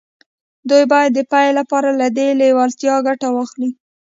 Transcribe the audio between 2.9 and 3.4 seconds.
ګټه